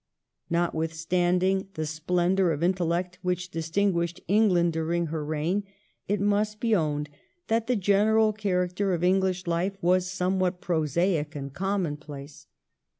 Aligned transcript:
Notwithstanding 0.49 1.67
the 1.75 1.85
splendour 1.85 2.49
of 2.49 2.63
intellect 2.63 3.19
which 3.21 3.51
distinguished 3.51 4.19
England 4.27 4.73
during 4.73 5.05
her 5.05 5.23
reign, 5.23 5.63
it 6.07 6.19
must 6.19 6.59
be 6.59 6.75
owned 6.75 7.07
that 7.49 7.67
the 7.67 7.75
general 7.75 8.33
character 8.33 8.95
of 8.95 9.03
English 9.03 9.45
life 9.45 9.77
was 9.79 10.09
somewhat 10.11 10.59
prosaic 10.59 11.35
and 11.35 11.53
commonplace. 11.53 12.47